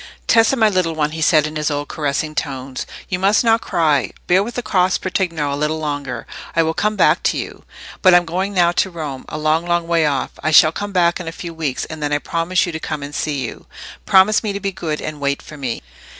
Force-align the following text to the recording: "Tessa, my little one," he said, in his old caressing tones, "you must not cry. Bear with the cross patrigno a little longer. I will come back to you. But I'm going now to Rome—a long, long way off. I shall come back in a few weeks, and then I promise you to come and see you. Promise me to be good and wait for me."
"Tessa, 0.25 0.55
my 0.55 0.67
little 0.67 0.95
one," 0.95 1.11
he 1.11 1.21
said, 1.21 1.45
in 1.45 1.57
his 1.57 1.69
old 1.69 1.87
caressing 1.87 2.33
tones, 2.33 2.87
"you 3.07 3.19
must 3.19 3.43
not 3.43 3.61
cry. 3.61 4.09
Bear 4.25 4.41
with 4.41 4.55
the 4.55 4.63
cross 4.63 4.97
patrigno 4.97 5.53
a 5.53 5.55
little 5.55 5.77
longer. 5.77 6.25
I 6.55 6.63
will 6.63 6.73
come 6.73 6.95
back 6.95 7.21
to 7.21 7.37
you. 7.37 7.65
But 8.01 8.15
I'm 8.15 8.25
going 8.25 8.51
now 8.51 8.71
to 8.71 8.89
Rome—a 8.89 9.37
long, 9.37 9.67
long 9.67 9.85
way 9.87 10.07
off. 10.07 10.31
I 10.41 10.49
shall 10.49 10.71
come 10.71 10.91
back 10.91 11.19
in 11.19 11.27
a 11.27 11.31
few 11.31 11.53
weeks, 11.53 11.85
and 11.85 12.01
then 12.01 12.11
I 12.11 12.17
promise 12.17 12.65
you 12.65 12.71
to 12.71 12.79
come 12.79 13.03
and 13.03 13.13
see 13.13 13.45
you. 13.45 13.67
Promise 14.07 14.41
me 14.41 14.53
to 14.53 14.59
be 14.59 14.71
good 14.71 15.01
and 15.03 15.19
wait 15.21 15.39
for 15.39 15.55
me." 15.55 15.83